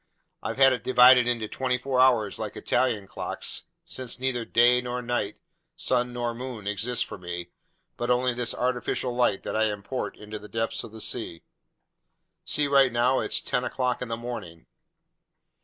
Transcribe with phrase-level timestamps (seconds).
[0.41, 4.99] I've had it divided into twenty four hours like Italian clocks, since neither day nor
[4.99, 5.37] night,
[5.75, 7.51] sun nor moon, exist for me,
[7.97, 11.41] but only this artificial light that I import into the depths of the seas!
[12.45, 14.65] See, right now it's ten o'clock in the morning."